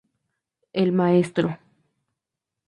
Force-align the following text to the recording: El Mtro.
El 0.73 0.93
Mtro. 0.93 1.59